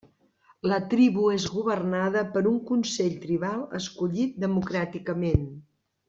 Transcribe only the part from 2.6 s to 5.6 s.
consell tribal escollit democràticament.